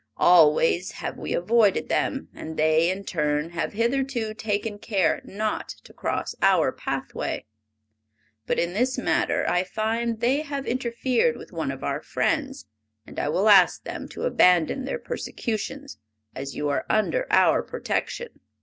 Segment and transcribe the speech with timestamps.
[0.17, 5.93] Always have we avoided them, and they, in turn, have hitherto taken care not to
[5.93, 7.45] cross our pathway.
[8.47, 12.65] But in this matter I find they have interfered with one of our friends,
[13.05, 15.99] and I will ask them to abandon their persecutions,
[16.33, 18.39] as you are under our protection."